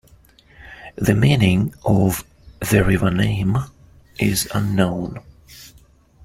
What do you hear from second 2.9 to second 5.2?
name is unknown.